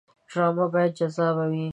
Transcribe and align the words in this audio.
ډرامه 0.29 0.65
باید 0.73 0.91
جذابه 0.99 1.45
وي 1.51 1.65